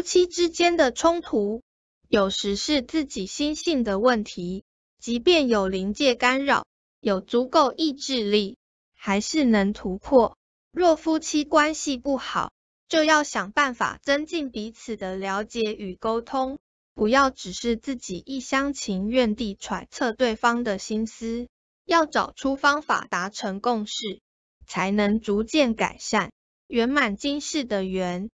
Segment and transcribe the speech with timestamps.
[0.00, 1.62] 夫妻之间的冲突
[2.08, 4.64] 有时是自己心性的问题
[4.98, 6.64] 即便有临界干扰
[7.02, 8.56] 有足够意志力
[8.94, 10.38] 还是能突破。
[10.72, 12.50] 若夫妻关系不好
[12.88, 16.58] 就要想办法增进彼此的了解与沟通
[16.94, 21.46] 不要只是自己一厢情愿地揣测对方的心思
[21.84, 24.22] 要找出方法达成共识
[24.66, 26.32] 才能逐渐改善
[26.68, 28.30] 圆满今世的圆